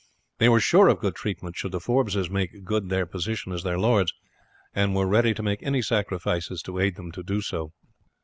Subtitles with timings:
[0.39, 3.77] They were sure of good treatment should the Forbeses make good their position as their
[3.77, 4.11] lords,
[4.73, 7.71] and were ready to make any sacrifices to aid them to do so.